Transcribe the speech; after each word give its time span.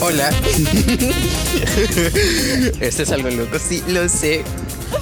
Hola. 0.00 0.30
este 2.80 3.02
es 3.02 3.10
algo 3.10 3.30
loco, 3.30 3.58
sí, 3.58 3.82
lo 3.88 4.08
sé. 4.08 4.44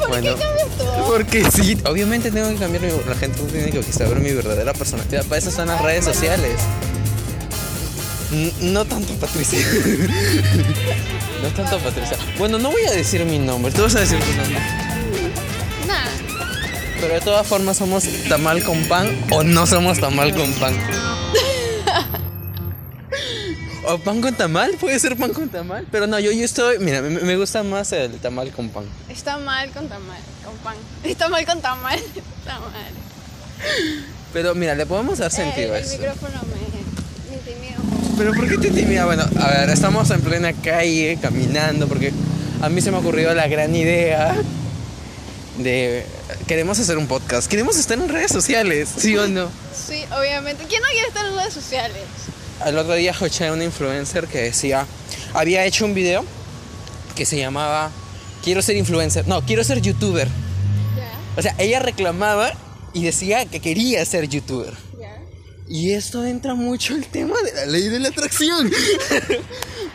Bueno, 0.08 0.37
¿Por 0.37 0.37
qué 0.37 0.45
cambias 0.45 0.69
todo? 0.79 1.07
Porque 1.07 1.45
sí, 1.50 1.76
obviamente 1.84 2.31
tengo 2.31 2.49
que 2.49 2.57
cambiar 2.57 2.83
mi, 2.83 2.89
la 3.07 3.15
gente 3.15 3.43
tiene 3.43 3.71
que 3.71 3.83
saber 3.93 4.21
mi 4.21 4.33
verdadera 4.33 4.73
personalidad. 4.73 5.25
Para 5.27 5.39
eso 5.39 5.51
son 5.51 5.69
las 5.69 5.83
redes 5.83 6.05
sociales. 6.05 6.59
No 8.62 8.85
tanto 8.87 9.12
Patricia. 9.14 9.59
no 11.43 11.49
tanto 11.51 11.79
Patricia. 11.79 12.17
Bueno, 12.39 12.59
no 12.59 12.71
voy 12.71 12.85
a 12.85 12.93
decir 12.93 13.25
mi 13.25 13.39
nombre. 13.39 13.73
Tú 13.73 13.83
vas 13.83 13.97
a 13.97 14.01
decir 14.01 14.19
tu 14.19 14.33
nombre. 14.33 14.59
Nada. 15.87 16.11
Pero 17.01 17.15
de 17.15 17.21
todas 17.21 17.47
formas 17.47 17.77
somos 17.77 18.05
tamal 18.29 18.65
con 18.65 18.83
pan 18.85 19.09
o 19.31 19.45
no 19.45 19.67
somos 19.67 20.01
tamal 20.01 20.35
con 20.35 20.51
pan. 20.55 20.75
O 23.89 23.98
pan 23.98 24.21
con 24.21 24.34
tamal, 24.34 24.73
puede 24.80 24.98
ser 24.98 25.16
pan 25.16 25.33
con 25.33 25.48
tamal. 25.48 25.87
Pero 25.92 26.06
no, 26.09 26.19
yo, 26.19 26.33
yo 26.33 26.45
estoy. 26.45 26.79
Mira, 26.80 27.02
me, 27.02 27.11
me 27.20 27.37
gusta 27.37 27.62
más 27.62 27.92
el 27.92 28.12
tamal 28.19 28.51
con 28.51 28.69
pan. 28.70 28.84
Está 29.09 29.38
mal 29.38 29.70
con 29.70 29.88
tamal, 29.88 30.20
con 30.45 30.56
pan. 30.59 30.74
Está 31.05 31.28
mal 31.28 31.47
con 31.47 31.61
tamal. 31.61 31.98
Está 32.41 32.59
mal. 32.59 32.92
Pero 34.33 34.55
mira, 34.55 34.75
le 34.75 34.87
podemos 34.87 35.19
dar 35.19 35.30
sentido 35.30 35.73
a 35.73 35.78
el, 35.78 35.84
el 35.84 35.88
eso. 35.91 35.98
micrófono 35.98 36.41
me, 36.42 37.30
me 37.30 37.37
intimida. 37.37 37.77
Pero 38.19 38.33
¿por 38.34 38.48
qué 38.48 38.59
te 38.59 38.69
intimida? 38.69 39.05
Bueno, 39.05 39.25
a 39.41 39.48
ver, 39.51 39.70
estamos 39.70 40.11
en 40.11 40.20
plena 40.20 40.53
calle 40.53 41.19
caminando 41.23 41.87
porque 41.87 42.12
a 42.61 42.69
mí 42.69 42.80
se 42.80 42.91
me 42.91 42.97
ha 42.97 43.00
ocurrido 43.00 43.34
la 43.34 43.47
gran 43.47 43.75
idea 43.75 44.34
de 45.59 46.05
queremos 46.48 46.78
hacer 46.78 46.98
un 46.98 47.06
podcast, 47.06 47.48
queremos 47.48 47.77
estar 47.78 47.97
en 47.98 48.09
redes 48.09 48.33
sociales, 48.33 48.89
¿sí 48.97 49.16
o 49.16 49.27
no? 49.28 49.48
Sí, 49.73 50.05
obviamente. 50.19 50.64
¿Quién 50.69 50.83
no 50.83 50.89
quiere 50.89 51.06
estar 51.09 51.25
en 51.25 51.34
redes 51.37 51.55
sociales? 51.55 52.03
El 52.65 52.78
otro 52.78 52.95
día 52.95 53.10
escuché 53.10 53.46
a 53.46 53.52
una 53.52 53.65
influencer 53.65 54.27
que 54.27 54.38
decía, 54.42 54.87
había 55.34 55.64
hecho 55.64 55.84
un 55.84 55.95
video 55.95 56.24
que 57.14 57.25
se 57.27 57.36
llamaba 57.39 57.91
quiero 58.42 58.62
ser 58.62 58.77
influencer, 58.77 59.27
no, 59.28 59.42
quiero 59.44 59.62
ser 59.64 59.81
youtuber. 59.83 60.28
Ya, 60.97 61.12
O 61.36 61.42
sea, 61.42 61.55
ella 61.58 61.81
reclamaba 61.81 62.53
y 62.92 63.05
decía 63.05 63.44
que 63.47 63.61
quería 63.61 64.05
ser 64.05 64.28
youtuber. 64.28 64.72
ya. 64.98 65.19
Y 65.69 65.92
esto 65.92 66.25
entra 66.25 66.55
mucho 66.55 66.94
el 66.94 67.06
tema 67.06 67.34
de 67.44 67.53
la 67.53 67.66
ley 67.66 67.89
de 67.89 67.98
la 67.98 68.08
atracción. 68.08 68.70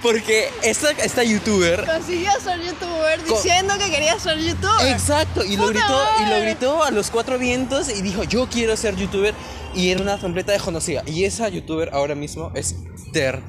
Porque 0.02 0.50
esta, 0.64 0.92
esta 0.92 1.24
youtuber 1.24 1.86
Consiguió 1.86 2.32
ser 2.44 2.60
youtuber 2.62 3.24
diciendo 3.24 3.76
que 3.78 3.92
quería 3.92 4.18
ser 4.20 4.40
youtuber. 4.40 4.88
Exacto, 4.88 5.44
y 5.44 5.56
lo 5.58 5.68
¡Puta 5.68 5.80
gritó, 5.80 6.04
y 6.20 6.30
lo 6.30 6.42
gritó 6.42 6.84
a 6.84 6.92
los 6.92 7.12
cuatro 7.12 7.38
vientos 7.38 7.90
y 7.90 8.02
dijo, 8.02 8.24
yo 8.24 8.48
quiero 8.50 8.76
ser 8.76 8.96
youtuber. 8.96 9.36
Y 9.74 9.92
era 9.92 10.02
una 10.02 10.18
completa 10.18 10.52
desconocida. 10.52 11.04
Y 11.06 11.24
esa 11.24 11.48
youtuber 11.50 11.92
ahora 11.94 12.16
mismo 12.16 12.52
es 12.56 12.76
Ter. 13.14 13.42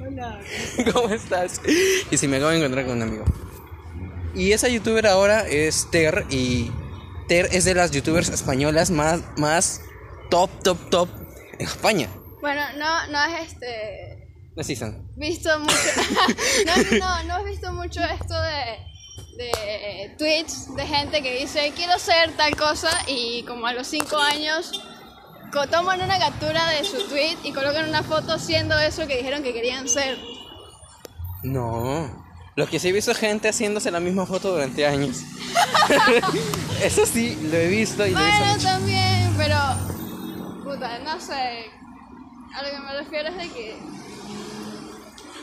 Hola. 0.00 0.40
¿Cómo 0.92 1.08
estás? 1.14 1.60
Y 2.10 2.16
si 2.16 2.28
me 2.28 2.36
acabo 2.36 2.50
de 2.50 2.58
encontrar 2.58 2.84
con 2.86 2.96
un 2.96 3.02
amigo. 3.02 3.24
Y 4.34 4.52
esa 4.52 4.68
youtuber 4.68 5.06
ahora 5.06 5.46
es 5.46 5.90
Ter 5.90 6.26
y 6.28 6.70
Ter 7.28 7.48
es 7.52 7.64
de 7.64 7.74
las 7.74 7.92
youtubers 7.92 8.28
españolas 8.28 8.90
más, 8.90 9.20
más 9.36 9.82
top, 10.30 10.50
top, 10.62 10.90
top 10.90 11.08
en 11.58 11.66
España. 11.66 12.08
Bueno, 12.40 12.62
no, 12.76 13.06
no 13.08 13.22
es 13.24 13.52
este. 13.52 14.09
Así 14.56 14.76
son. 14.76 15.08
visto 15.16 15.58
mucho. 15.58 15.74
no, 16.66 16.76
no, 16.76 16.98
no, 16.98 17.22
no 17.24 17.34
has 17.34 17.44
visto 17.44 17.72
mucho 17.72 18.00
esto 18.02 18.34
de, 18.40 18.78
de 19.36 20.14
tweets 20.18 20.74
de 20.74 20.86
gente 20.86 21.22
que 21.22 21.38
dice 21.38 21.72
quiero 21.76 21.98
ser 21.98 22.32
tal 22.36 22.56
cosa 22.56 22.90
y 23.06 23.42
como 23.44 23.66
a 23.66 23.72
los 23.72 23.86
5 23.86 24.16
años 24.18 24.72
toman 25.70 26.00
una 26.02 26.18
captura 26.18 26.68
de 26.70 26.84
su 26.84 26.96
tweet 27.08 27.36
y 27.42 27.52
colocan 27.52 27.88
una 27.88 28.02
foto 28.02 28.38
siendo 28.38 28.78
eso 28.78 29.06
que 29.06 29.16
dijeron 29.16 29.42
que 29.42 29.52
querían 29.52 29.88
ser. 29.88 30.18
No. 31.42 32.24
Lo 32.56 32.66
que 32.66 32.78
sí 32.78 32.88
he 32.88 32.92
visto 32.92 33.12
es 33.12 33.18
gente 33.18 33.48
haciéndose 33.48 33.90
la 33.90 34.00
misma 34.00 34.26
foto 34.26 34.52
durante 34.52 34.86
años. 34.86 35.22
Eso 36.82 37.06
sí, 37.06 37.38
lo 37.50 37.56
he 37.56 37.68
visto 37.68 38.06
y 38.06 38.10
lo 38.10 38.18
he 38.20 38.24
visto 38.24 38.38
Bueno, 38.38 38.52
mucho. 38.54 38.66
también, 38.66 39.34
pero. 39.36 39.56
Puta, 40.64 40.98
no 40.98 41.20
sé. 41.20 41.66
A 42.54 42.62
lo 42.62 42.70
que 42.70 42.78
me 42.80 42.92
refiero 42.98 43.28
es 43.28 43.36
de 43.36 43.48
que. 43.48 43.76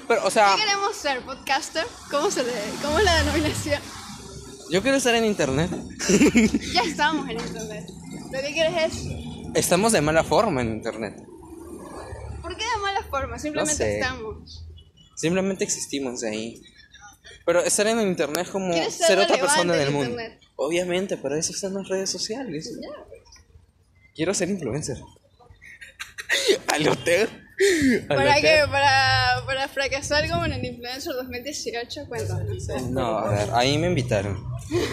Pero, 0.07 0.25
o 0.25 0.31
sea, 0.31 0.55
¿Qué 0.55 0.63
queremos 0.63 0.95
ser? 0.95 1.21
¿Podcaster? 1.21 1.85
¿Cómo, 2.09 2.31
se 2.31 2.43
le, 2.43 2.51
¿Cómo 2.81 2.99
es 2.99 3.05
la 3.05 3.15
denominación? 3.23 3.81
yo 4.69 4.81
quiero 4.81 4.97
estar 4.97 5.15
en 5.15 5.25
internet. 5.25 5.69
Ya 6.73 6.81
estamos 6.81 7.29
en 7.29 7.39
internet. 7.39 7.85
Lo 8.31 8.39
que 8.39 8.53
quieres 8.53 8.93
es. 8.93 9.03
Estamos 9.53 9.91
de 9.91 10.01
mala 10.01 10.23
forma 10.23 10.61
en 10.61 10.73
internet. 10.73 11.15
¿Por 12.41 12.55
qué 12.55 12.63
de 12.63 12.81
mala 12.81 13.03
forma? 13.03 13.39
Simplemente 13.39 13.75
sé. 13.75 13.99
estamos. 13.99 14.65
Simplemente 15.15 15.63
existimos 15.63 16.23
ahí. 16.23 16.61
Pero 17.45 17.61
estar 17.61 17.87
en 17.87 18.01
internet 18.01 18.45
es 18.45 18.49
como 18.51 18.71
¿Quieres 18.73 18.93
ser 18.93 19.07
ser 19.07 19.19
otra 19.19 19.37
persona 19.37 19.73
en 19.73 19.79
del 19.79 19.91
mundo. 19.91 20.09
internet? 20.11 20.41
Obviamente, 20.55 21.17
pero 21.17 21.35
eso 21.35 21.53
está 21.53 21.67
en 21.67 21.75
las 21.75 21.87
redes 21.87 22.09
sociales. 22.09 22.71
Quiero 24.15 24.33
ser 24.33 24.49
influencer. 24.49 24.97
Al 26.67 26.87
hotel. 26.89 27.46
¿Para 28.07 28.35
qué? 28.35 28.61
¿Para, 28.69 29.43
para 29.45 29.67
fracasar 29.67 30.29
como 30.29 30.45
en 30.45 30.53
el 30.53 30.65
Influencer 30.65 31.13
2018? 31.13 32.07
Cuéntanos. 32.07 32.67
No, 32.91 33.17
a 33.17 33.29
ver, 33.29 33.49
ahí 33.53 33.77
me 33.77 33.87
invitaron. 33.87 34.43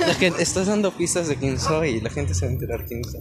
Es 0.08 0.16
que 0.16 0.28
estás 0.38 0.66
dando 0.69 0.91
pistas 0.92 1.28
de 1.28 1.36
quién 1.36 1.58
soy 1.60 1.91
y 1.97 2.00
la 2.00 2.10
gente 2.10 2.34
se 2.34 2.47
va 2.47 2.50
a 2.50 2.54
enterar 2.54 2.84
quién 2.86 3.04
soy. 3.04 3.20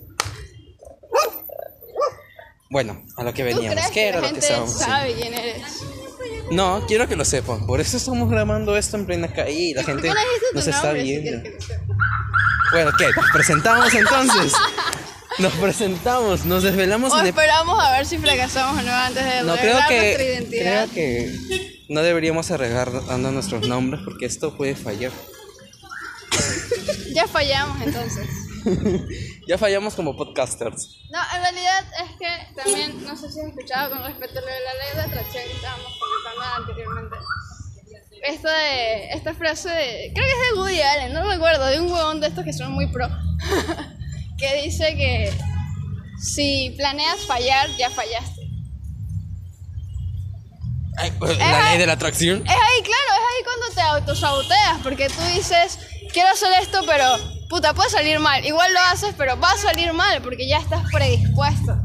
Bueno, 2.69 3.03
a 3.17 3.23
lo 3.23 3.33
que 3.33 3.43
¿Tú 3.43 3.47
veníamos. 3.55 3.73
crees 3.73 3.87
¿Qué 3.89 3.93
que 3.93 4.07
era 4.07 4.21
la 4.21 4.27
lo 4.29 4.33
que 4.33 4.41
gente 4.41 4.45
estábamos 4.47 4.75
haciendo? 4.81 4.95
sabe 4.95 5.13
quién 5.13 5.33
eres? 5.33 5.63
No, 6.51 6.83
quiero 6.87 7.07
que 7.07 7.15
lo 7.15 7.25
sepan. 7.25 7.67
Por 7.67 7.79
eso 7.79 7.97
estamos 7.97 8.29
grabando 8.29 8.75
esto 8.75 8.97
en 8.97 9.05
plena 9.05 9.27
calle 9.31 9.51
y 9.51 9.73
la 9.73 9.81
¿Por 9.83 9.91
gente 9.91 10.07
qué 10.07 10.13
no 10.13 10.19
dijiste 10.19 10.45
tu 10.51 10.55
nos 10.55 10.67
está 10.67 10.83
nombre 10.87 11.01
si 11.03 11.07
viendo. 11.19 11.41
quieres 11.41 11.43
que 11.43 11.73
lo 11.73 11.79
sepa? 11.79 11.95
Bueno, 12.71 12.91
¿qué? 12.97 13.05
¿Nos 13.15 13.31
presentamos 13.31 13.93
entonces? 13.93 14.53
Nos 15.39 15.53
presentamos, 15.53 16.45
nos 16.45 16.63
desvelamos 16.63 17.11
O 17.11 17.19
esperamos 17.21 17.83
a 17.83 17.91
ver 17.93 18.05
si 18.05 18.17
fracasamos 18.17 18.81
o 18.81 18.85
no 18.85 18.91
antes 18.91 19.23
de 19.23 19.43
No, 19.43 19.55
creo 19.55 19.73
nuestra 19.73 20.23
identidad. 20.23 20.87
creo 20.89 20.93
que 20.93 21.83
no 21.89 22.01
deberíamos 22.01 22.51
arriesgar 22.51 22.91
dando 23.05 23.31
nuestros 23.31 23.67
nombres 23.67 24.01
porque 24.05 24.25
esto 24.25 24.55
puede 24.55 24.75
fallar. 24.75 25.11
Ya 27.13 27.27
fallamos 27.27 27.81
entonces. 27.81 28.27
Ya 29.45 29.57
fallamos 29.57 29.93
como 29.95 30.15
podcasters. 30.15 31.01
No, 31.11 31.19
en 31.35 31.41
realidad 31.41 31.85
es 32.05 32.11
que 32.17 32.55
también, 32.55 33.05
no 33.05 33.17
sé 33.17 33.29
si 33.29 33.41
has 33.41 33.47
escuchado 33.47 33.89
con 33.89 34.03
respecto 34.05 34.39
a 34.39 34.41
lo 34.41 34.47
de 34.47 34.53
la 34.61 34.73
ley 34.73 34.95
de 34.95 35.01
atracción 35.01 35.43
que 35.43 35.51
estábamos 35.51 35.91
comentando 35.99 36.69
anteriormente. 36.71 37.15
Esto 38.23 38.47
de, 38.47 39.09
esta 39.11 39.33
frase 39.33 39.67
de, 39.67 40.11
creo 40.15 40.25
que 40.25 40.31
es 40.31 40.53
de 40.53 40.59
Woody 40.59 40.81
Allen, 40.81 41.13
no 41.13 41.29
recuerdo, 41.29 41.65
de 41.65 41.81
un 41.81 41.91
huevón 41.91 42.21
de 42.21 42.27
estos 42.27 42.45
que 42.45 42.53
son 42.53 42.71
muy 42.71 42.87
pro, 42.87 43.09
que 44.43 44.61
dice 44.63 44.95
que 44.95 45.33
si 46.21 46.71
planeas 46.71 47.25
fallar, 47.25 47.69
ya 47.77 47.89
fallaste. 47.89 48.41
Ay, 50.97 51.11
pues, 51.17 51.37
la 51.37 51.69
ley 51.69 51.77
de 51.77 51.85
la 51.85 51.93
atracción. 51.93 52.43
Es 52.45 52.51
ahí, 52.51 52.81
claro, 52.83 53.09
es 53.13 53.19
ahí 53.19 53.43
cuando 53.45 53.75
te 53.75 53.81
autosaboteas, 53.81 54.79
porque 54.83 55.07
tú 55.07 55.21
dices, 55.33 55.79
quiero 56.11 56.29
hacer 56.29 56.51
esto, 56.61 56.81
pero 56.85 57.05
puta, 57.49 57.73
puede 57.73 57.89
salir 57.89 58.19
mal. 58.19 58.45
Igual 58.45 58.73
lo 58.73 58.79
haces, 58.91 59.15
pero 59.17 59.39
va 59.39 59.51
a 59.51 59.57
salir 59.57 59.93
mal, 59.93 60.21
porque 60.21 60.47
ya 60.47 60.57
estás 60.57 60.83
predispuesto. 60.91 61.77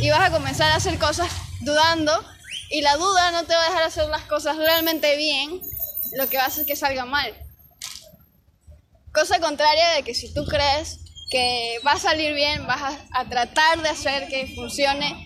Y 0.00 0.08
vas 0.10 0.20
a 0.20 0.30
comenzar 0.30 0.70
a 0.72 0.76
hacer 0.76 0.98
cosas 0.98 1.28
dudando, 1.60 2.12
y 2.70 2.80
la 2.80 2.96
duda 2.96 3.32
no 3.32 3.44
te 3.44 3.54
va 3.54 3.62
a 3.64 3.68
dejar 3.70 3.82
hacer 3.82 4.08
las 4.08 4.22
cosas 4.22 4.56
realmente 4.56 5.16
bien, 5.16 5.60
lo 6.16 6.28
que 6.28 6.36
va 6.36 6.44
a 6.44 6.46
hacer 6.46 6.64
que 6.64 6.76
salga 6.76 7.04
mal. 7.04 7.34
Cosa 9.12 9.40
contraria 9.40 9.90
de 9.90 10.04
que 10.04 10.14
si 10.14 10.32
tú 10.32 10.44
crees 10.46 11.00
que 11.30 11.78
va 11.86 11.92
a 11.92 11.98
salir 11.98 12.34
bien, 12.34 12.66
vas 12.66 12.80
a, 12.82 13.20
a 13.20 13.24
tratar 13.26 13.82
de 13.82 13.88
hacer 13.88 14.28
que 14.28 14.52
funcione 14.54 15.24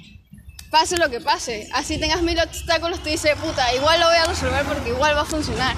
pase 0.71 0.97
lo 0.97 1.11
que 1.11 1.21
pase. 1.21 1.69
Así 1.75 1.99
tengas 1.99 2.23
mil 2.23 2.39
obstáculos, 2.41 3.01
tú 3.01 3.11
dices, 3.11 3.37
puta, 3.37 3.73
igual 3.75 4.01
lo 4.01 4.07
voy 4.07 4.17
a 4.17 4.25
resolver 4.25 4.65
porque 4.65 4.89
igual 4.89 5.15
va 5.15 5.21
a 5.21 5.27
funcionar. 5.27 5.77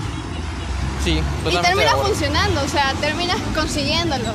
Sí, 1.03 1.21
Y 1.50 1.56
termina 1.59 1.97
funcionando, 1.97 2.62
o 2.62 2.69
sea, 2.69 2.94
terminas 3.00 3.37
consiguiéndolo. 3.55 4.32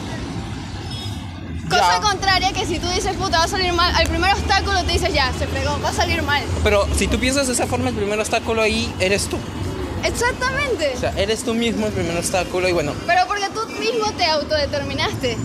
Cosa 1.70 2.00
Ya. 2.00 2.02
contraria 2.02 2.52
que 2.52 2.66
si 2.66 2.78
tú 2.80 2.88
dices, 2.90 3.16
puta, 3.16 3.38
va 3.40 3.44
a 3.46 3.48
salir 3.48 3.72
mal, 3.74 3.96
al 3.96 4.08
primer 4.08 4.34
obstáculo 4.34 4.84
te 4.84 4.92
dices, 4.92 5.14
ya, 5.14 5.32
se 5.38 5.48
fregó, 5.48 5.80
va 5.82 5.90
a 5.90 5.94
salir 5.94 6.22
mal. 6.24 6.44
Pero 6.64 6.88
si 6.96 7.08
tú 7.08 7.20
piensas 7.20 7.48
de 7.48 7.54
esa 7.54 7.66
forma, 7.68 7.90
el 7.90 7.96
primer 7.96 8.20
obstáculo 8.20 8.62
ahí 8.62 8.94
eres 9.00 9.28
tú. 9.28 9.38
Exactamente. 10.04 10.94
O 10.96 11.00
sea, 11.00 11.14
eres 11.18 11.44
tú 11.44 11.54
mismo 11.54 11.88
el 11.88 11.94
primer 11.94 12.18
obstáculo 12.18 12.68
y 12.68 12.72
bueno, 12.74 12.94
Pero 13.08 13.22
porque 13.28 13.46
tú 13.54 13.66
mismo 13.80 14.12
te 14.14 14.26
autodeterminaste. 14.26 15.38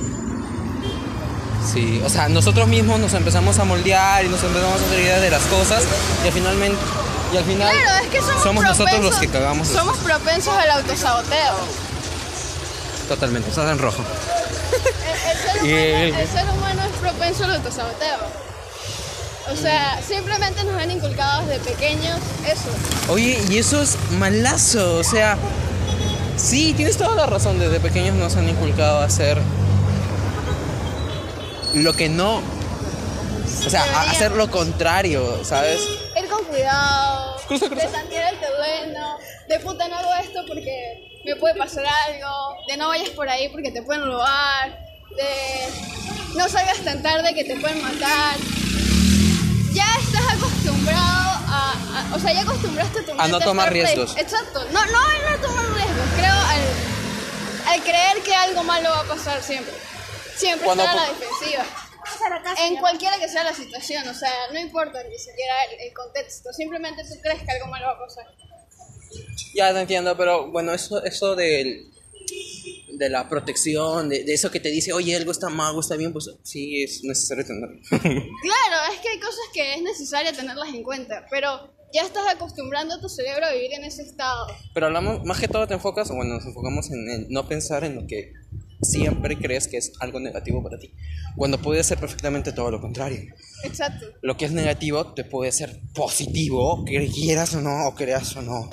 Sí, 1.70 2.00
o 2.04 2.08
sea, 2.08 2.28
nosotros 2.28 2.66
mismos 2.68 3.00
nos 3.00 3.14
empezamos 3.14 3.58
a 3.58 3.64
moldear 3.64 4.24
y 4.24 4.28
nos 4.28 4.42
empezamos 4.42 4.80
a 4.80 4.84
hacer 4.84 4.98
ideas 5.00 5.20
de 5.20 5.30
las 5.30 5.42
cosas 5.44 5.82
y 6.24 6.28
al 6.28 6.32
finalmente 6.32 6.78
y 7.32 7.36
al 7.36 7.44
final 7.44 7.72
Claro, 7.72 8.04
es 8.04 8.10
que 8.10 8.20
somos, 8.42 8.62
nosotros 8.64 9.02
los 9.04 9.16
que 9.16 9.28
cagamos. 9.28 9.66
Somos 9.68 9.96
propensos 9.98 10.54
al 10.54 10.70
autosaboteo. 10.70 11.54
Totalmente, 13.08 13.48
estás 13.50 13.70
en 13.70 13.78
rojo. 13.78 14.02
El, 15.62 15.68
el 15.68 15.68
ser 15.68 15.74
humano, 15.74 16.02
el- 16.04 16.14
el 16.14 16.28
ser 16.28 16.44
humano 16.50 16.82
es 16.84 16.98
propenso 17.00 17.44
al 17.44 17.54
autosaboteo. 17.56 18.18
O 19.52 19.56
sea, 19.56 20.00
simplemente 20.06 20.64
nos 20.64 20.80
han 20.80 20.90
inculcado 20.90 21.44
desde 21.46 21.60
pequeños 21.60 22.18
eso. 22.46 23.12
Oye, 23.12 23.38
y 23.50 23.58
eso 23.58 23.82
es 23.82 23.96
malazo, 24.18 24.96
o 24.98 25.04
sea, 25.04 25.36
sí, 26.36 26.72
tienes 26.74 26.96
toda 26.96 27.14
la 27.14 27.26
razón, 27.26 27.58
desde 27.58 27.78
pequeños 27.78 28.14
nos 28.16 28.36
han 28.36 28.48
inculcado 28.48 29.00
a 29.00 29.04
hacer 29.04 29.38
lo 31.74 31.92
que 31.92 32.08
no, 32.08 32.36
o 32.38 33.70
sea, 33.70 33.82
a 33.84 34.10
hacer 34.10 34.32
lo 34.32 34.50
contrario, 34.50 35.44
¿sabes? 35.44 35.80
Ir 36.20 36.28
con 36.28 36.44
cuidado, 36.44 37.36
Cruza, 37.48 37.66
cruza. 37.68 37.86
de 37.86 37.92
tantear 37.92 38.32
el 38.34 38.40
terreno, 38.40 39.18
de 39.48 39.60
puta 39.60 39.88
no 39.88 39.96
hago 39.98 40.10
esto 40.22 40.40
porque 40.46 41.20
me 41.24 41.36
puede 41.36 41.54
pasar 41.56 41.84
algo, 42.08 42.28
de 42.68 42.76
no 42.76 42.88
vayas 42.88 43.10
por 43.10 43.28
ahí 43.28 43.48
porque 43.48 43.70
te 43.70 43.82
pueden 43.82 44.04
robar, 44.04 44.78
de 45.16 45.68
no 46.36 46.48
salgas 46.48 46.78
tan 46.78 47.02
tarde 47.02 47.34
que 47.34 47.44
te 47.44 47.56
pueden 47.56 47.80
matar. 47.82 48.36
Ya 49.72 49.86
estás 50.00 50.34
acostumbrado 50.34 51.00
a, 51.48 51.74
a- 52.12 52.14
o 52.14 52.18
sea, 52.20 52.32
ya 52.32 52.42
acostumbraste 52.42 53.00
a 53.00 53.04
tu 53.04 53.12
A 53.20 53.28
no 53.28 53.40
tomar 53.40 53.72
riesgos. 53.72 54.14
Exacto, 54.16 54.64
no, 54.72 54.84
no, 54.86 54.92
no 55.30 55.38
tomar 55.40 55.64
riesgos, 55.74 56.06
creo 56.16 56.32
al, 56.34 57.72
al 57.74 57.82
creer 57.82 58.22
que 58.24 58.34
algo 58.34 58.62
malo 58.62 58.90
va 58.90 59.00
a 59.00 59.04
pasar 59.04 59.42
siempre. 59.42 59.74
Siempre 60.36 60.64
Cuando 60.64 60.84
estar 60.84 60.98
a 60.98 61.06
la 61.06 61.12
defensiva. 61.12 61.64
En 62.66 62.76
cualquiera 62.76 63.18
que 63.18 63.28
sea 63.28 63.44
la 63.44 63.54
situación, 63.54 64.06
o 64.08 64.14
sea, 64.14 64.30
no 64.52 64.58
importa 64.60 65.02
ni 65.04 65.18
siquiera 65.18 65.54
el, 65.70 65.88
el 65.88 65.94
contexto, 65.94 66.52
simplemente 66.52 67.02
tú 67.02 67.14
crees 67.22 67.42
que 67.42 67.50
algo 67.50 67.66
malo 67.66 67.86
va 67.86 67.92
a 67.92 67.98
pasar. 67.98 68.26
Ya 69.54 69.72
te 69.72 69.80
entiendo, 69.80 70.16
pero 70.16 70.50
bueno, 70.50 70.72
eso, 70.74 71.02
eso 71.04 71.34
del, 71.34 71.90
de 72.92 73.08
la 73.08 73.28
protección, 73.28 74.08
de, 74.08 74.24
de 74.24 74.34
eso 74.34 74.50
que 74.50 74.60
te 74.60 74.70
dice, 74.70 74.92
oye, 74.92 75.16
algo 75.16 75.32
está 75.32 75.48
mal, 75.48 75.68
algo 75.68 75.80
está 75.80 75.96
bien, 75.96 76.12
pues 76.12 76.30
sí 76.42 76.82
es 76.82 77.02
necesario 77.04 77.44
tenerlo. 77.44 77.80
Claro, 77.90 78.92
es 78.92 79.00
que 79.00 79.08
hay 79.08 79.20
cosas 79.20 79.44
que 79.52 79.74
es 79.74 79.82
necesario 79.82 80.32
tenerlas 80.32 80.68
en 80.68 80.82
cuenta, 80.82 81.26
pero 81.30 81.72
ya 81.92 82.02
estás 82.02 82.26
acostumbrando 82.28 82.94
a 82.94 83.00
tu 83.00 83.08
cerebro 83.08 83.46
a 83.46 83.52
vivir 83.52 83.72
en 83.72 83.84
ese 83.84 84.02
estado. 84.02 84.46
pero 84.74 84.86
hablamos, 84.86 85.24
más 85.24 85.38
que 85.38 85.48
todo 85.48 85.66
te 85.66 85.74
enfocas, 85.74 86.10
bueno, 86.10 86.34
nos 86.34 86.44
enfocamos 86.44 86.90
en, 86.90 87.08
en 87.08 87.26
no 87.30 87.46
pensar 87.46 87.84
en 87.84 87.94
lo 87.94 88.06
que 88.06 88.32
siempre 88.84 89.36
crees 89.38 89.68
que 89.68 89.76
es 89.76 89.92
algo 90.00 90.20
negativo 90.20 90.62
para 90.62 90.78
ti, 90.78 90.94
cuando 91.36 91.60
puede 91.60 91.82
ser 91.84 91.98
perfectamente 91.98 92.52
todo 92.52 92.70
lo 92.70 92.80
contrario. 92.80 93.34
Exacto. 93.64 94.06
Lo 94.22 94.36
que 94.36 94.44
es 94.44 94.52
negativo 94.52 95.14
te 95.14 95.24
puede 95.24 95.52
ser 95.52 95.80
positivo, 95.94 96.84
que 96.84 97.08
quieras 97.08 97.54
o 97.54 97.60
no, 97.60 97.86
o 97.88 97.94
creas 97.94 98.36
o 98.36 98.42
no. 98.42 98.70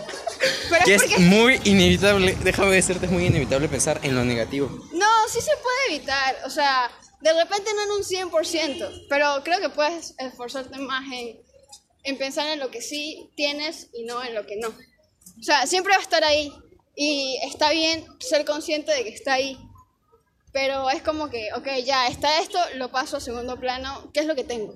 Pero 0.69 0.85
Que 0.85 0.95
es 0.95 1.03
es 1.03 1.09
porque... 1.11 1.23
muy 1.25 1.59
inevitable, 1.65 2.37
déjame 2.43 2.75
decirte, 2.75 3.05
es 3.05 3.11
muy 3.11 3.25
inevitable 3.25 3.67
pensar 3.67 3.99
en 4.03 4.15
lo 4.15 4.23
negativo. 4.23 4.67
No, 4.93 5.07
sí 5.31 5.39
se 5.41 5.51
puede 5.61 5.95
evitar, 5.97 6.35
o 6.45 6.49
sea, 6.49 6.89
de 7.21 7.33
repente 7.33 7.69
no 7.75 7.83
en 7.83 7.91
un 7.91 8.31
100%, 8.31 9.05
pero 9.09 9.43
creo 9.43 9.59
que 9.59 9.69
puedes 9.69 10.13
esforzarte 10.17 10.77
más 10.79 11.03
en, 11.13 11.37
en 12.03 12.17
pensar 12.17 12.47
en 12.47 12.59
lo 12.59 12.71
que 12.71 12.81
sí 12.81 13.29
tienes 13.35 13.89
y 13.93 14.03
no 14.05 14.23
en 14.23 14.33
lo 14.33 14.45
que 14.45 14.57
no. 14.57 14.69
O 14.69 15.43
sea, 15.43 15.65
siempre 15.67 15.91
va 15.93 15.99
a 15.99 16.03
estar 16.03 16.23
ahí 16.23 16.51
y 16.95 17.37
está 17.43 17.71
bien 17.71 18.05
ser 18.19 18.45
consciente 18.45 18.91
de 18.91 19.03
que 19.03 19.09
está 19.09 19.33
ahí, 19.33 19.57
pero 20.51 20.89
es 20.89 21.01
como 21.01 21.29
que, 21.29 21.49
ok, 21.55 21.67
ya 21.85 22.07
está 22.07 22.39
esto, 22.39 22.57
lo 22.75 22.89
paso 22.91 23.17
a 23.17 23.19
segundo 23.19 23.59
plano, 23.59 24.09
¿qué 24.13 24.19
es 24.21 24.25
lo 24.25 24.35
que 24.35 24.43
tengo? 24.43 24.75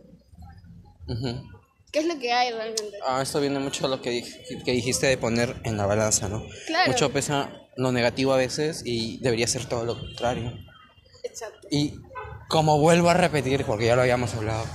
Ujú. 1.08 1.44
¿Qué 1.92 2.00
es 2.00 2.06
lo 2.08 2.20
que 2.20 2.34
hay 2.34 2.52
realmente? 2.52 2.98
Ah, 3.08 3.22
esto 3.22 3.40
viene 3.40 3.60
mucho 3.60 3.86
a 3.86 3.90
lo 3.90 4.02
que, 4.02 4.12
dij- 4.22 4.64
que 4.66 4.72
dijiste 4.74 5.08
de 5.08 5.18
poner 5.18 5.56
en 5.64 5.78
la 5.78 5.86
balanza, 5.86 6.28
¿no? 6.28 6.44
Claro. 6.68 6.92
Mucho 6.92 7.12
pesa 7.12 7.50
lo 7.78 7.92
negativo 7.92 8.34
a 8.34 8.38
veces 8.38 8.82
y 8.86 9.18
debería 9.20 9.48
ser 9.48 9.66
todo 9.66 9.86
lo 9.86 9.98
contrario. 9.98 10.54
Exacto. 11.24 11.68
Y 11.72 12.00
como 12.50 12.80
vuelvo 12.80 13.10
a 13.10 13.14
repetir, 13.14 13.66
porque 13.66 13.86
ya 13.86 13.96
lo 13.96 14.02
habíamos 14.02 14.34
hablado, 14.34 14.66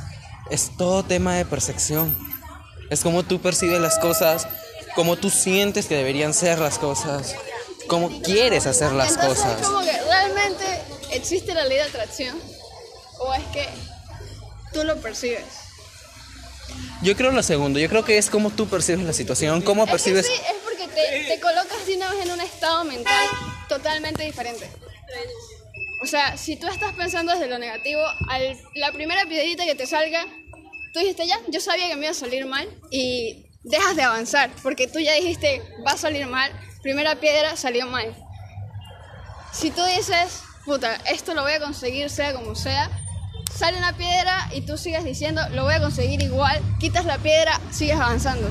es 0.51 0.71
todo 0.79 1.03
tema 1.05 1.35
de 1.37 1.45
percepción. 1.45 2.17
Es 2.91 3.03
como 3.03 3.23
tú 3.23 3.41
percibes 3.41 3.81
las 3.81 3.99
cosas, 3.99 4.49
como 4.95 5.17
tú 5.17 5.31
sientes 5.31 5.87
que 5.87 5.97
deberían 5.97 6.33
ser 6.35 6.59
las 6.59 6.79
cosas, 6.79 7.37
como 7.91 8.23
quieres 8.23 8.67
hacer 8.67 8.93
las 8.93 9.11
Entonces 9.11 9.45
cosas. 9.45 9.61
es 9.61 9.67
como 9.67 9.81
que 9.81 9.93
realmente 10.03 10.65
existe 11.11 11.53
la 11.53 11.65
ley 11.65 11.79
de 11.79 11.83
atracción 11.83 12.41
o 13.19 13.35
es 13.35 13.43
que 13.53 13.69
tú 14.73 14.85
lo 14.85 14.97
percibes. 15.01 15.45
Yo 17.03 17.17
creo 17.17 17.33
lo 17.33 17.43
segundo, 17.43 17.81
yo 17.81 17.89
creo 17.89 18.05
que 18.05 18.17
es 18.17 18.31
como 18.31 18.51
tú 18.51 18.69
percibes 18.69 19.05
la 19.05 19.13
situación, 19.13 19.61
cómo 19.63 19.83
Es 19.83 19.87
que 19.89 19.93
percibes... 19.93 20.27
sí, 20.27 20.33
es 20.33 20.57
porque 20.63 20.87
te, 20.87 21.25
te 21.35 21.41
colocas 21.41 21.85
de 21.85 21.97
una 21.97 22.11
vez 22.13 22.25
en 22.27 22.31
un 22.31 22.41
estado 22.41 22.85
mental 22.85 23.27
totalmente 23.69 24.23
diferente. 24.23 24.71
O 26.05 26.07
sea, 26.07 26.37
si 26.37 26.55
tú 26.57 26.69
estás 26.69 26.95
pensando 26.95 27.33
desde 27.33 27.49
lo 27.49 27.59
negativo, 27.59 28.01
al, 28.29 28.57
la 28.77 28.93
primera 28.93 29.27
piedrita 29.27 29.65
que 29.65 29.75
te 29.75 29.87
salga, 29.89 30.25
tú 30.95 31.01
dijiste 31.01 31.27
ya, 31.27 31.41
yo 31.49 31.61
sabía 31.61 31.89
que 31.89 31.97
me 31.97 32.03
iba 32.03 32.13
a 32.13 32.15
salir 32.15 32.47
mal 32.47 32.69
y 32.93 33.50
dejas 33.63 33.97
de 33.97 34.03
avanzar 34.03 34.51
porque 34.63 34.87
tú 34.87 34.99
ya 34.99 35.15
dijiste 35.15 35.63
va 35.87 35.93
a 35.93 35.97
salir 35.97 36.27
mal, 36.27 36.51
primera 36.83 37.17
piedra 37.17 37.57
salió 37.57 37.87
mal. 37.87 38.15
Si 39.53 39.71
tú 39.71 39.83
dices, 39.85 40.43
puta, 40.65 40.95
esto 41.11 41.35
lo 41.35 41.43
voy 41.43 41.53
a 41.53 41.61
conseguir 41.61 42.09
sea 42.11 42.33
como 42.33 42.55
sea, 42.55 42.91
sale 43.55 43.79
una 43.79 43.97
piedra 43.97 44.49
y 44.53 44.63
tú 44.63 44.79
sigues 44.79 45.05
diciendo, 45.05 45.43
lo 45.51 45.65
voy 45.65 45.75
a 45.75 45.81
conseguir 45.81 46.23
igual, 46.23 46.61
quitas 46.79 47.05
la 47.05 47.19
piedra, 47.19 47.61
sigues 47.71 47.97
avanzando. 47.97 48.49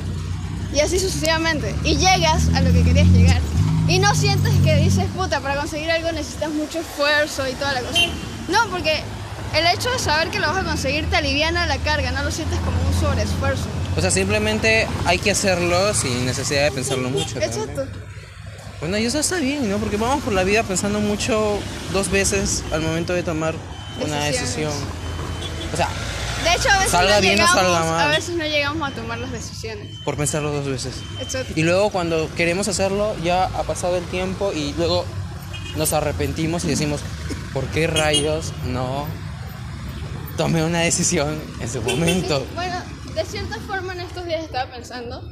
Y 0.73 0.81
así 0.81 0.99
sucesivamente. 0.99 1.73
Y 1.83 1.97
llegas 1.97 2.49
a 2.53 2.61
lo 2.61 2.71
que 2.71 2.83
querías 2.83 3.07
llegar. 3.07 3.41
Y 3.87 3.97
no 3.97 4.13
sientes 4.13 4.53
que 4.63 4.75
dices, 4.75 5.05
puta, 5.15 5.39
para 5.39 5.55
conseguir 5.55 5.89
algo 5.89 6.11
necesitas 6.11 6.51
mucho 6.51 6.79
esfuerzo 6.79 7.47
y 7.47 7.53
toda 7.53 7.73
la 7.73 7.81
cosa. 7.81 8.01
No, 8.49 8.67
porque 8.69 9.01
el 9.55 9.65
hecho 9.65 9.89
de 9.89 9.97
saber 9.97 10.29
que 10.29 10.39
lo 10.39 10.47
vas 10.47 10.57
a 10.57 10.63
conseguir 10.63 11.09
te 11.09 11.15
aliviana 11.15 11.65
la 11.65 11.77
carga, 11.77 12.11
no 12.11 12.23
lo 12.23 12.29
sientes 12.29 12.59
como 12.59 12.79
un 12.87 12.93
sobreesfuerzo. 12.99 13.67
O 13.97 14.01
sea, 14.01 14.11
simplemente 14.11 14.87
hay 15.05 15.17
que 15.19 15.31
hacerlo 15.31 15.93
sin 15.93 16.25
necesidad 16.25 16.63
de 16.63 16.71
pensarlo 16.71 17.09
mucho. 17.09 17.39
Exacto. 17.39 17.85
Bueno, 18.79 18.97
y 18.97 19.05
eso 19.05 19.19
está 19.19 19.39
bien, 19.39 19.69
¿no? 19.69 19.77
Porque 19.77 19.97
vamos 19.97 20.23
por 20.23 20.31
la 20.33 20.43
vida 20.43 20.63
pensando 20.63 20.99
mucho 21.01 21.59
dos 21.91 22.09
veces 22.09 22.63
al 22.71 22.81
momento 22.81 23.13
de 23.13 23.23
tomar 23.23 23.53
una 24.01 24.23
decisión. 24.23 24.71
O 25.73 25.75
sea, 25.75 25.89
De 26.45 26.53
hecho, 26.53 26.69
a 26.71 26.77
veces, 26.77 26.91
Salga 26.91 27.15
no 27.15 27.21
bien 27.21 27.33
o 27.33 27.37
llegamos, 27.43 27.55
salga 27.61 27.79
mal. 27.91 27.99
a 27.99 28.07
veces 28.07 28.35
no 28.35 28.45
llegamos 28.45 28.89
a 28.89 28.95
tomar 28.95 29.17
las 29.17 29.31
decisiones. 29.31 29.97
por 30.05 30.15
pensarlo 30.15 30.51
dos 30.53 30.65
veces. 30.67 30.93
Exacto. 31.19 31.51
Y 31.57 31.63
luego 31.63 31.89
cuando 31.89 32.29
queremos 32.37 32.69
hacerlo, 32.69 33.13
ya 33.21 33.43
ha 33.45 33.63
pasado 33.63 33.97
el 33.97 34.05
tiempo 34.05 34.53
y 34.53 34.73
luego 34.77 35.03
nos 35.75 35.91
arrepentimos 35.91 36.63
y 36.63 36.69
decimos, 36.69 37.01
¿por 37.53 37.65
qué 37.67 37.87
rayos 37.87 38.53
no 38.67 39.05
tomé 40.37 40.63
una 40.63 40.79
decisión 40.79 41.37
en 41.59 41.69
su 41.69 41.81
momento? 41.81 42.45
Bueno, 42.55 42.78
de 43.19 43.25
cierta 43.25 43.59
forma 43.61 43.93
en 43.93 44.01
estos 44.01 44.25
días 44.25 44.43
estaba 44.43 44.71
pensando. 44.71 45.31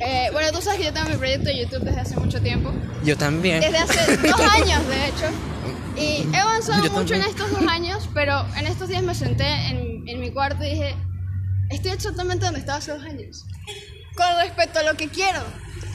eh, 0.00 0.28
bueno, 0.32 0.50
tú 0.52 0.60
sabes 0.62 0.78
que 0.80 0.86
yo 0.86 0.92
tengo 0.92 1.08
mi 1.10 1.16
proyecto 1.16 1.46
de 1.50 1.58
YouTube 1.58 1.82
desde 1.84 2.00
hace 2.00 2.16
mucho 2.16 2.40
tiempo. 2.40 2.72
Yo 3.04 3.16
también. 3.16 3.60
Desde 3.60 3.78
hace 3.78 4.16
dos 4.28 4.40
años, 4.40 4.86
de 4.88 5.06
hecho. 5.06 5.26
Y 5.96 6.26
he 6.34 6.36
avanzado 6.38 6.84
Yo 6.84 6.92
mucho 6.92 7.14
en 7.14 7.20
también. 7.22 7.22
estos 7.46 7.50
dos 7.60 7.70
años, 7.70 8.08
pero 8.14 8.46
en 8.56 8.66
estos 8.66 8.88
días 8.88 9.02
me 9.02 9.14
senté 9.14 9.44
en, 9.68 10.08
en 10.08 10.20
mi 10.20 10.30
cuarto 10.30 10.64
y 10.64 10.70
dije, 10.70 10.96
estoy 11.70 11.90
exactamente 11.92 12.44
donde 12.46 12.60
estaba 12.60 12.78
hace 12.78 12.92
dos 12.92 13.02
años. 13.02 13.44
Con 14.16 14.26
respecto 14.42 14.78
a 14.78 14.82
lo 14.84 14.94
que 14.96 15.08
quiero. 15.08 15.40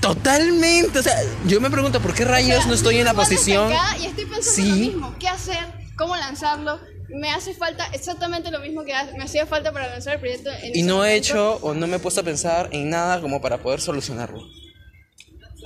Totalmente. 0.02 1.00
O 1.00 1.04
sea, 1.04 1.16
yo 1.48 1.60
me 1.62 1.70
pregunto, 1.72 2.00
¿por 2.02 2.14
qué 2.14 2.26
rayos 2.26 2.58
O 2.58 2.62
sea, 2.62 2.68
no 2.68 2.74
estoy 2.76 2.98
en 2.98 3.06
la 3.06 3.14
posición? 3.14 3.72
acá 3.74 3.98
Y 3.98 4.06
estoy 4.06 4.26
pensando 4.26 4.52
Sí. 4.52 4.70
lo 4.70 4.76
mismo. 4.76 5.16
¿Qué 5.20 5.28
hacer? 5.28 5.66
¿Cómo 5.98 6.16
lanzarlo? 6.16 6.80
Me 7.10 7.30
hace 7.32 7.54
falta 7.54 7.88
exactamente 7.94 8.52
lo 8.52 8.60
mismo 8.60 8.84
que 8.84 8.94
me 9.18 9.24
hacía 9.24 9.46
falta 9.46 9.72
para 9.72 9.88
lanzar 9.88 10.16
el 10.16 10.20
proyecto. 10.20 10.50
En 10.52 10.76
Y 10.76 10.82
no 10.84 11.06
he 11.06 11.16
hecho 11.16 11.60
o 11.62 11.74
no 11.74 11.88
me 11.88 11.98
he 11.98 12.00
puesto 12.00 12.22
a 12.22 12.24
pensar 12.24 12.70
en 12.72 12.90
nada 12.90 13.22
como 13.22 13.42
para 13.42 13.58
poder 13.60 13.80
solucionarlo. 13.82 14.42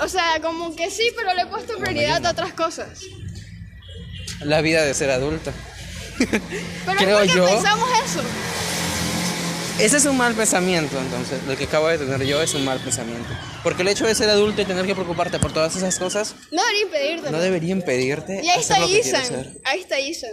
O 0.01 0.07
sea, 0.07 0.39
como 0.41 0.75
que 0.75 0.89
sí, 0.89 1.11
pero 1.15 1.33
le 1.33 1.41
he 1.43 1.45
puesto 1.47 1.77
prioridad 1.77 2.25
a 2.25 2.31
otras 2.31 2.53
cosas. 2.53 2.99
La 4.41 4.61
vida 4.61 4.83
de 4.85 4.93
ser 4.93 5.11
adulta. 5.11 5.51
Pero 6.17 6.41
Creo 6.97 7.19
es 7.21 7.33
yo- 7.33 7.45
pensamos 7.45 7.89
eso. 8.05 8.21
Ese 9.79 9.95
es 9.95 10.05
un 10.05 10.17
mal 10.17 10.33
pensamiento, 10.35 10.99
entonces. 10.99 11.39
Lo 11.47 11.55
que 11.55 11.63
acabo 11.63 11.87
de 11.87 11.97
tener 11.97 12.21
yo 12.25 12.41
es 12.41 12.53
un 12.53 12.65
mal 12.65 12.79
pensamiento. 12.79 13.29
Porque 13.63 13.81
el 13.81 13.87
hecho 13.87 14.05
de 14.05 14.13
ser 14.13 14.29
adulto 14.29 14.61
y 14.61 14.65
tener 14.65 14.85
que 14.85 14.93
preocuparte 14.93 15.39
por 15.39 15.53
todas 15.53 15.73
esas 15.75 15.97
cosas 15.99 16.35
No 16.51 16.61
debería 16.61 16.81
impedirte. 16.83 17.31
no 17.31 17.39
debería 17.39 17.71
impedirte 17.71 18.41
Y 18.43 18.49
ahí 18.49 18.59
está 18.59 18.79
Isan. 18.85 19.57
Ahí 19.63 19.79
está 19.79 19.99
Isan, 19.99 20.31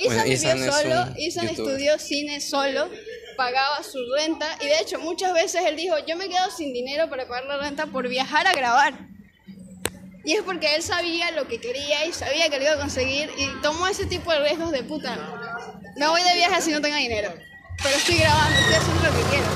Isan 0.00 0.06
Bueno, 0.06 0.24
vivió 0.24 0.68
es 0.68 0.74
solo, 0.74 1.14
Isan 1.16 1.48
youtuber. 1.48 1.70
estudió 1.72 1.98
cine 1.98 2.40
solo, 2.40 2.90
pagaba 3.36 3.82
su 3.82 3.98
renta 4.16 4.46
y 4.60 4.66
de 4.66 4.80
hecho 4.80 4.98
muchas 4.98 5.32
veces 5.32 5.62
él 5.66 5.76
dijo, 5.76 5.96
yo 6.06 6.16
me 6.16 6.28
quedo 6.28 6.50
sin 6.50 6.72
dinero 6.72 7.08
para 7.08 7.26
pagar 7.26 7.44
la 7.44 7.58
renta 7.58 7.86
por 7.86 8.08
viajar 8.08 8.46
a 8.46 8.52
grabar. 8.52 8.94
Y 10.24 10.34
es 10.34 10.42
porque 10.42 10.74
él 10.74 10.82
sabía 10.82 11.30
lo 11.30 11.48
que 11.48 11.60
quería 11.60 12.04
y 12.04 12.12
sabía 12.12 12.48
que 12.50 12.58
lo 12.58 12.64
iba 12.64 12.72
a 12.74 12.78
conseguir 12.78 13.30
y 13.38 13.46
tomó 13.62 13.86
ese 13.88 14.04
tipo 14.06 14.30
de 14.30 14.40
riesgos 14.40 14.70
de 14.70 14.82
puta. 14.82 15.16
Me 15.96 16.06
voy 16.08 16.22
de 16.22 16.34
viaje 16.34 16.60
si 16.60 16.70
no 16.72 16.80
tengo 16.80 16.96
dinero. 16.96 17.32
Pero 17.82 17.96
estoy 17.96 18.18
grabando, 18.18 18.58
estoy 18.58 18.74
haciendo 18.74 19.02
lo 19.04 19.10
que 19.10 19.30
quiero. 19.30 19.46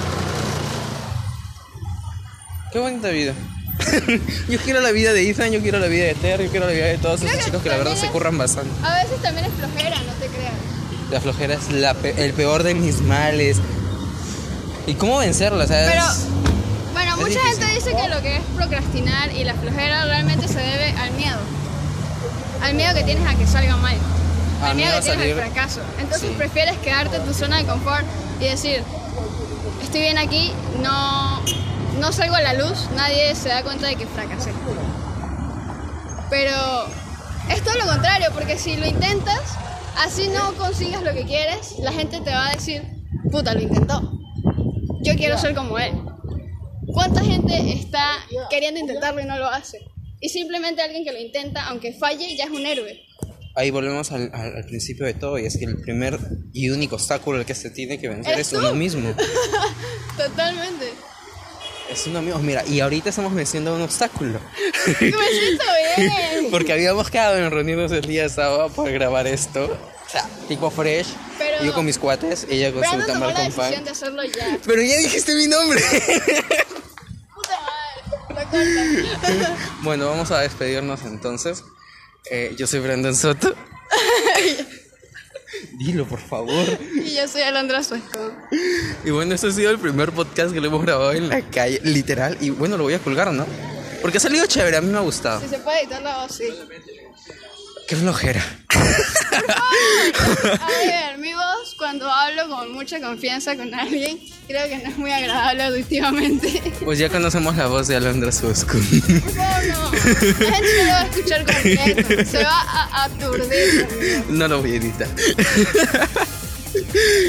Qué 2.73 2.78
bonita 2.78 3.09
vida. 3.11 3.35
yo 4.49 4.59
quiero 4.61 4.81
la 4.81 4.93
vida 4.93 5.12
de 5.12 5.28
Ethan, 5.28 5.50
yo 5.52 5.61
quiero 5.61 5.78
la 5.78 5.87
vida 5.88 6.04
de 6.04 6.14
Ter, 6.14 6.43
yo 6.43 6.50
quiero 6.50 6.66
la 6.66 6.73
vida 6.73 6.87
de 6.87 6.99
todos 6.99 7.23
esos 7.23 7.45
chicos 7.45 7.62
que 7.62 7.69
la 7.69 7.76
verdad 7.76 7.97
se 7.97 8.09
curran 8.09 8.38
bastante. 8.38 8.71
A 8.87 8.95
veces 9.02 9.21
también 9.23 9.47
es 9.47 9.52
flojera, 9.52 9.97
no 10.02 10.12
te 10.14 10.26
creas. 10.28 10.52
La 11.11 11.21
flojera 11.21 11.54
es 11.54 11.71
la 11.73 11.95
pe- 11.95 12.25
el 12.25 12.33
peor 12.33 12.62
de 12.62 12.75
mis 12.75 13.00
males. 13.02 13.59
¿Y 14.87 14.95
cómo 14.95 15.19
vencerla? 15.19 15.66
Sea, 15.66 15.87
Pero, 15.90 16.04
bueno, 16.93 17.11
es 17.12 17.16
mucha 17.16 17.28
difícil. 17.40 17.50
gente 17.64 17.75
dice 17.75 17.97
que 18.02 18.09
lo 18.09 18.23
que 18.23 18.37
es 18.37 18.43
procrastinar 18.57 19.33
y 19.35 19.45
la 19.45 19.54
flojera 19.54 20.04
realmente 20.07 20.47
se 20.49 20.59
debe 20.61 20.90
al 20.99 21.11
miedo. 21.12 21.38
Al 22.62 22.75
miedo 22.75 22.95
que 22.95 23.02
tienes 23.02 23.26
a 23.26 23.35
que 23.35 23.47
salga 23.47 23.76
mal. 23.76 23.97
Al 24.62 24.75
miedo 24.76 24.90
miedo 24.90 25.04
que 25.04 25.16
tienes 25.16 25.37
al 25.38 25.50
fracaso. 25.50 25.81
Entonces 25.99 26.28
Sí. 26.28 26.35
prefieres 26.38 26.76
quedarte 26.78 27.16
en 27.16 27.25
tu 27.25 27.35
zona 27.35 27.59
de 27.59 27.64
confort 27.64 28.04
y 28.40 28.45
decir, 28.45 28.83
estoy 29.83 30.00
bien 30.00 30.19
aquí, 30.19 30.52
no, 30.83 31.40
no 32.00 32.12
salgo 32.12 32.34
a 32.34 32.40
la 32.42 32.54
luz, 32.54 32.88
nadie 32.96 33.34
se 33.34 33.48
da 33.48 33.62
cuenta 33.62 33.86
de 33.88 33.96
que 33.96 34.06
fracasé. 34.06 34.50
Pero 36.30 36.86
es 37.50 37.62
todo 37.62 37.74
lo 37.76 37.86
contrario, 37.86 38.28
porque 38.34 38.58
si 38.58 38.76
lo 38.76 38.86
intentas, 38.86 39.40
así 39.98 40.28
no 40.28 40.54
consigas 40.54 41.02
lo 41.02 41.12
que 41.12 41.24
quieres, 41.24 41.74
la 41.78 41.92
gente 41.92 42.20
te 42.20 42.30
va 42.30 42.48
a 42.48 42.54
decir, 42.54 42.82
puta, 43.30 43.54
lo 43.54 43.60
intentó. 43.60 44.12
Yo 45.02 45.14
quiero 45.16 45.38
ser 45.38 45.54
como 45.54 45.78
él. 45.78 45.92
¿Cuánta 46.86 47.22
gente 47.22 47.72
está 47.72 48.08
queriendo 48.50 48.80
intentarlo 48.80 49.20
y 49.20 49.24
no 49.26 49.38
lo 49.38 49.48
hace? 49.48 49.78
Y 50.20 50.28
simplemente 50.30 50.80
alguien 50.82 51.04
que 51.04 51.12
lo 51.12 51.18
intenta, 51.18 51.66
aunque 51.66 51.92
falle, 51.92 52.34
ya 52.36 52.44
es 52.44 52.50
un 52.50 52.64
héroe. 52.64 53.00
Ahí 53.56 53.70
volvemos 53.70 54.10
al, 54.10 54.30
al- 54.34 54.56
al 54.56 54.64
principio 54.64 55.06
de 55.06 55.14
todo, 55.14 55.38
y 55.38 55.46
es 55.46 55.56
que 55.58 55.64
el 55.64 55.80
primer 55.80 56.18
y 56.52 56.70
único 56.70 56.96
obstáculo 56.96 57.38
al 57.38 57.46
que 57.46 57.54
se 57.54 57.70
tiene 57.70 57.98
que 58.00 58.08
vencer 58.08 58.32
¿Eres 58.34 58.48
es 58.52 58.52
tú? 58.52 58.58
uno 58.58 58.74
mismo. 58.74 59.14
Totalmente. 60.16 60.83
Es 61.94 62.06
uno 62.08 62.20
mismo. 62.22 62.40
Mira, 62.40 62.64
y 62.66 62.80
ahorita 62.80 63.08
estamos 63.10 63.32
venciendo 63.34 63.74
un 63.74 63.82
obstáculo. 63.82 64.40
Me 64.86 64.94
siento 64.98 65.64
bien. 65.96 66.50
Porque 66.50 66.72
habíamos 66.72 67.08
quedado 67.10 67.36
en 67.38 67.50
reunirnos 67.50 67.92
el 67.92 68.02
día 68.02 68.28
sábado 68.28 68.68
para 68.70 68.90
grabar 68.90 69.26
esto. 69.28 69.64
O 70.06 70.10
sea, 70.10 70.28
tipo 70.48 70.70
fresh. 70.70 71.06
Pero- 71.38 71.64
yo 71.64 71.72
con 71.72 71.84
mis 71.86 71.98
cuates, 71.98 72.46
ella 72.50 72.72
con 72.72 72.82
su 72.84 73.06
tamal 73.06 73.32
con 73.32 73.52
pan. 73.52 73.84
de 73.84 73.90
hacerlo 73.90 74.22
ya. 74.24 74.58
Pero 74.66 74.82
ya 74.82 74.96
dijiste 74.98 75.34
mi 75.34 75.46
nombre. 75.46 75.80
Puta 77.34 77.60
madre. 77.60 79.04
Bueno, 79.82 80.06
vamos 80.08 80.30
a 80.30 80.40
despedirnos 80.40 81.02
entonces. 81.04 81.62
Eh, 82.30 82.54
yo 82.58 82.66
soy 82.66 82.80
Brandon 82.80 83.14
Soto. 83.14 83.54
Dilo, 85.76 86.07
por 86.07 86.21
favor. 86.21 86.64
Y 86.95 87.16
yo 87.16 87.28
soy 87.28 87.43
Alondra 87.43 87.83
Suesco. 87.83 88.33
Y 89.04 89.11
bueno, 89.11 89.35
este 89.35 89.49
ha 89.49 89.50
sido 89.52 89.71
el 89.71 89.78
primer 89.78 90.12
podcast 90.12 90.52
que 90.52 90.61
lo 90.61 90.69
hemos 90.69 90.83
grabado 90.83 91.12
en 91.12 91.28
la 91.28 91.43
calle, 91.43 91.81
literal. 91.85 92.37
Y 92.40 92.50
bueno, 92.50 92.76
lo 92.76 92.85
voy 92.85 92.95
a 92.95 92.99
colgar, 92.99 93.33
¿no? 93.33 93.47
Porque 94.00 94.19
ha 94.19 94.21
salido 94.21 94.47
chévere, 94.47 94.76
a 94.76 94.81
mí 94.81 94.90
me 94.90 94.99
ha 94.99 95.02
gustado. 95.02 95.40
Si 95.40 95.49
se 95.49 95.59
puede 95.59 95.81
editar 95.81 96.02
la 96.02 96.23
voz, 96.23 96.35
sí. 96.37 96.45
Qué 97.87 97.97
flojera. 97.97 98.43
A 100.60 100.68
ver, 100.84 101.18
mi 101.18 101.32
voz 101.32 101.74
cuando 101.76 102.10
hablo 102.10 102.48
con 102.48 102.72
mucha 102.72 103.00
confianza 103.00 103.56
con 103.56 103.74
alguien, 103.74 104.18
creo 104.46 104.68
que 104.68 104.78
no 104.78 104.90
es 104.90 104.98
muy 104.98 105.10
agradable 105.12 105.62
auditivamente. 105.64 106.62
Pues 106.84 106.98
ya 106.98 107.08
conocemos 107.08 107.56
la 107.56 107.66
voz 107.66 107.88
de 107.88 107.96
Alondra 107.96 108.30
Susco. 108.32 108.78
Favor, 108.78 109.66
no. 109.68 109.92
La 109.92 110.52
gente 110.52 110.70
no 110.78 110.84
lo 110.84 110.90
va 110.90 111.00
a 111.00 111.06
escuchar 111.06 111.44
completo. 111.44 112.30
Se 112.30 112.42
va 112.42 112.60
a 112.60 113.04
aturdir. 113.04 113.86
conmigo. 113.86 114.24
No 114.30 114.48
lo 114.48 114.60
voy 114.60 114.72
a 114.72 114.76
editar. 114.76 115.08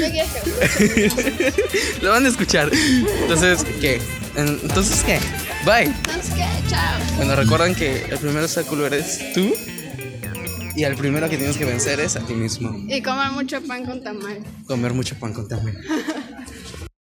¿No? 0.00 0.06
Lo 2.02 2.10
van 2.10 2.26
a 2.26 2.28
escuchar. 2.28 2.70
Entonces, 2.72 3.64
¿qué? 3.80 4.00
Entonces, 4.36 5.02
¿qué? 5.04 5.18
Bye. 5.64 5.84
Entonces, 5.84 6.34
¿qué? 6.34 6.44
Chao. 6.68 6.98
Bueno, 7.16 7.36
recuerdan 7.36 7.74
que 7.74 8.04
el 8.04 8.18
primer 8.18 8.44
obstáculo 8.44 8.86
eres 8.86 9.20
tú. 9.34 9.54
Y 10.76 10.84
el 10.84 10.94
primero 10.94 11.28
que 11.30 11.38
tienes 11.38 11.56
que 11.56 11.64
vencer 11.64 12.00
es 12.00 12.16
a 12.16 12.20
ti 12.20 12.34
mismo. 12.34 12.70
Y 12.86 13.00
comer 13.00 13.32
mucho 13.32 13.62
pan 13.62 13.86
con 13.86 14.04
tamal. 14.04 14.44
Comer 14.66 14.92
mucho 14.92 15.18
pan 15.18 15.32
con 15.32 15.48
tamal. 15.48 15.74